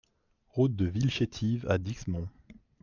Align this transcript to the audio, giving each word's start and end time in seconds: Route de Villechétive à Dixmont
Route 0.47 0.75
de 0.75 0.87
Villechétive 0.87 1.67
à 1.69 1.77
Dixmont 1.77 2.27